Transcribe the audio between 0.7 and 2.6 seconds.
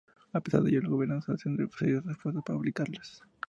ello, los gobiernos hacen serios esfuerzos para